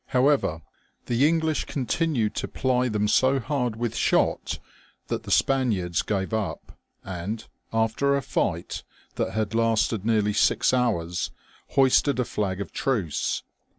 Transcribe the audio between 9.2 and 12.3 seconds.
bad lasted nearly six hours, hoisted a